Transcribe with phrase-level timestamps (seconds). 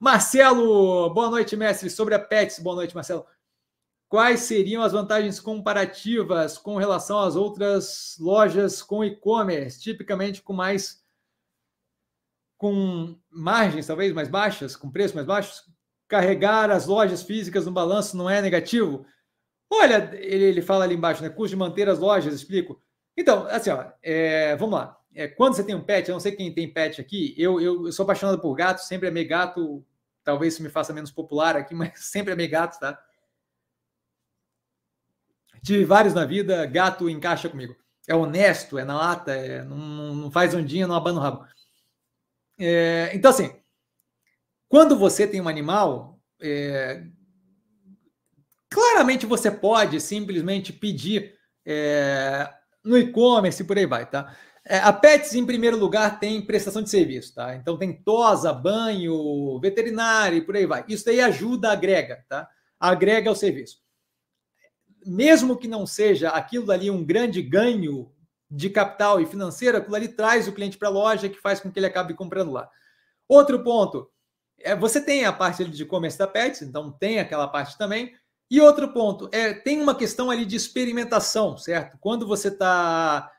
[0.00, 1.90] Marcelo, boa noite, mestre.
[1.90, 3.26] Sobre a Pets, boa noite, Marcelo.
[4.08, 11.04] Quais seriam as vantagens comparativas com relação às outras lojas com e-commerce, tipicamente com mais
[12.56, 15.64] com margens talvez mais baixas, com preços mais baixos?
[16.08, 19.04] Carregar as lojas físicas no balanço não é negativo?
[19.70, 21.28] Olha, ele, ele fala ali embaixo, né?
[21.28, 22.80] Custo de manter as lojas, explico.
[23.16, 24.97] Então, assim, ó, é, vamos lá.
[25.18, 27.86] É, quando você tem um pet, eu não sei quem tem pet aqui, eu, eu,
[27.86, 29.84] eu sou apaixonado por gato, sempre amei gato,
[30.22, 32.96] talvez isso me faça menos popular aqui, mas sempre amei gato, tá?
[35.60, 37.74] Tive vários na vida, gato encaixa comigo.
[38.06, 41.44] É honesto, é na lata, é, não, não faz ondinha, não abana o rabo.
[42.56, 43.60] É, então, assim,
[44.68, 47.02] quando você tem um animal, é,
[48.70, 52.48] claramente você pode simplesmente pedir é,
[52.84, 54.36] no e-commerce e por aí vai, tá?
[54.70, 57.56] É, a Pets, em primeiro lugar, tem prestação de serviço, tá?
[57.56, 60.84] Então tem tosa, banho, veterinário e por aí vai.
[60.86, 62.48] Isso daí ajuda, agrega, tá?
[62.78, 63.78] Agrega o serviço
[65.08, 68.12] mesmo que não seja aquilo ali um grande ganho
[68.50, 71.70] de capital e financeiro, aquilo ali traz o cliente para a loja que faz com
[71.70, 72.68] que ele acabe comprando lá.
[73.26, 74.10] Outro ponto,
[74.58, 78.14] é, você tem a parte de e-commerce da Pets, então tem aquela parte também.
[78.50, 81.98] E outro ponto, é, tem uma questão ali de experimentação, certo?
[82.00, 83.30] Quando você está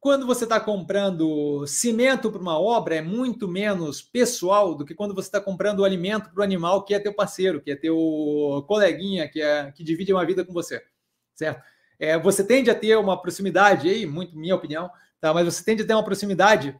[0.00, 5.14] quando você está comprando cimento para uma obra, é muito menos pessoal do que quando
[5.14, 9.28] você está comprando alimento para o animal que é teu parceiro, que é teu coleguinha,
[9.28, 10.82] que, é, que divide uma vida com você
[11.36, 11.62] certo?
[11.98, 15.32] É, você tende a ter uma proximidade aí, muito minha opinião, tá?
[15.32, 16.78] Mas você tende a ter uma proximidade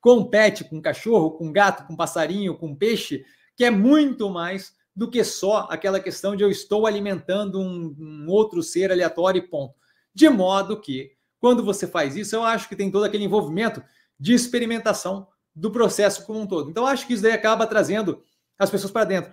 [0.00, 3.24] com pet, com cachorro, com gato, com passarinho, com peixe,
[3.56, 8.26] que é muito mais do que só aquela questão de eu estou alimentando um, um
[8.28, 9.74] outro ser aleatório e ponto.
[10.14, 11.12] De modo que,
[11.44, 13.84] quando você faz isso, eu acho que tem todo aquele envolvimento
[14.18, 16.70] de experimentação do processo como um todo.
[16.70, 18.22] Então, acho que isso daí acaba trazendo
[18.58, 19.30] as pessoas para dentro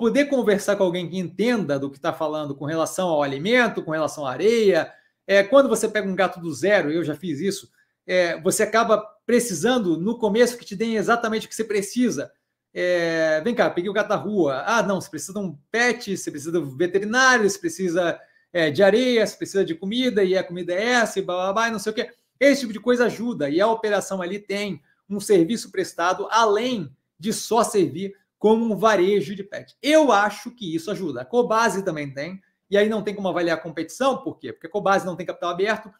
[0.00, 3.92] poder conversar com alguém que entenda do que está falando com relação ao alimento, com
[3.92, 4.92] relação à areia.
[5.24, 7.70] É, quando você pega um gato do zero, eu já fiz isso,
[8.04, 12.32] é, você acaba precisando no começo que te deem exatamente o que você precisa.
[12.74, 14.64] É, vem cá, peguei o gato da rua.
[14.66, 18.18] Ah, não, você precisa de um pet, você precisa de um veterinário, você precisa
[18.52, 21.52] é, de areia, você precisa de comida, e a comida é essa, e blá, blá,
[21.52, 22.10] blá, não sei o quê.
[22.38, 27.32] Esse tipo de coisa ajuda, e a operação ali tem um serviço prestado além de
[27.32, 29.74] só servir como um varejo de pet.
[29.82, 31.22] Eu acho que isso ajuda.
[31.22, 32.40] A Cobase também tem,
[32.70, 34.52] e aí não tem como avaliar a competição, por quê?
[34.52, 35.90] Porque a Cobase não tem capital aberto,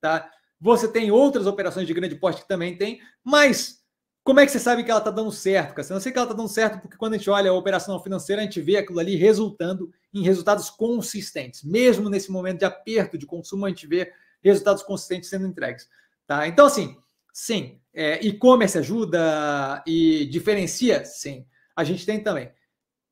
[0.00, 0.30] tá?
[0.60, 3.84] Você tem outras operações de grande porte que também tem, mas
[4.26, 5.82] como é que você sabe que ela está dando certo?
[5.82, 7.98] Você não sei que ela está dando certo porque quando a gente olha a operação
[8.02, 11.62] financeira, a gente vê aquilo ali resultando em resultados consistentes.
[11.62, 15.88] Mesmo nesse momento de aperto de consumo, a gente vê resultados consistentes sendo entregues.
[16.26, 16.46] Tá?
[16.46, 16.96] Então, assim,
[17.32, 21.04] sim, é, e-commerce ajuda e diferencia?
[21.04, 22.50] Sim a gente tem também.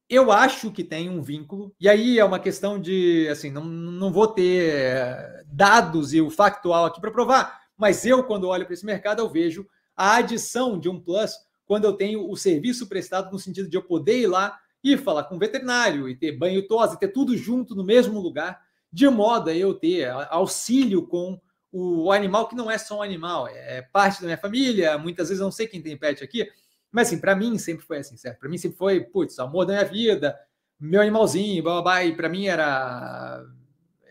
[0.09, 4.13] Eu acho que tem um vínculo, e aí é uma questão de, assim, não, não
[4.13, 8.75] vou ter eh, dados e o factual aqui para provar, mas eu, quando olho para
[8.75, 13.31] esse mercado, eu vejo a adição de um plus quando eu tenho o serviço prestado
[13.33, 16.67] no sentido de eu poder ir lá e falar com o veterinário e ter banho
[16.67, 18.61] tosse, ter tudo junto no mesmo lugar,
[18.93, 21.41] de modo a eu ter auxílio com
[21.73, 24.97] o animal que não é só um animal, é parte da minha família.
[24.97, 26.49] Muitas vezes eu não sei quem tem pet aqui,
[26.93, 28.39] mas assim, para mim sempre foi assim, certo?
[28.39, 30.39] Para mim sempre foi, putz, amor da minha vida,
[30.79, 33.45] meu animalzinho, blá, blá, blá e para mim era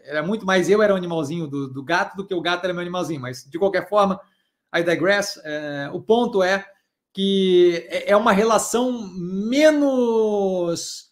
[0.05, 2.65] era muito mais eu era o um animalzinho do, do, gato do que o gato
[2.65, 4.19] era meu animalzinho, mas de qualquer forma,
[4.73, 5.39] I digress.
[5.43, 6.65] É, o ponto é
[7.13, 11.11] que é, é uma relação menos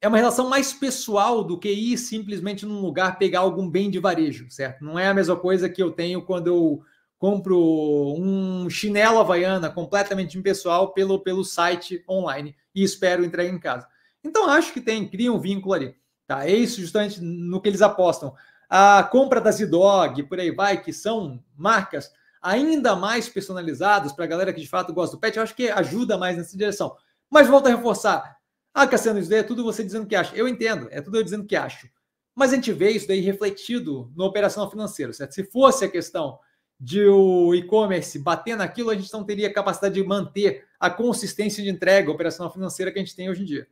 [0.00, 3.98] é uma relação mais pessoal do que ir simplesmente num lugar pegar algum bem de
[3.98, 4.84] varejo, certo?
[4.84, 6.80] Não é a mesma coisa que eu tenho quando eu
[7.18, 13.88] compro um chinelo havaiana completamente impessoal pelo, pelo site online e espero entregar em casa.
[14.22, 15.96] Então acho que tem, cria um vínculo ali.
[16.28, 16.46] Tá?
[16.46, 18.34] É isso justamente no que eles apostam.
[18.70, 22.12] A compra da Zidog, por aí vai, que são marcas
[22.48, 25.68] ainda mais personalizadas para a galera que de fato gosta do pet, eu acho que
[25.68, 26.96] ajuda mais nessa direção.
[27.30, 28.38] Mas volto a reforçar.
[28.72, 30.34] Ah, Cassiano, isso daí é tudo você dizendo que acha.
[30.34, 31.88] Eu entendo, é tudo eu dizendo que acho.
[32.34, 35.34] Mas a gente vê isso daí refletido no operacional financeiro, certo?
[35.34, 36.38] Se fosse a questão
[36.80, 41.68] de o e-commerce bater naquilo, a gente não teria capacidade de manter a consistência de
[41.68, 43.66] entrega operacional financeira que a gente tem hoje em dia.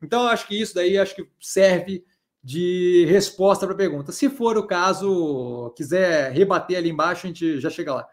[0.00, 2.04] Então, eu acho que isso daí acho que serve
[2.42, 4.10] de resposta para a pergunta.
[4.10, 8.08] Se for o caso, quiser rebater ali embaixo, a gente já chega lá.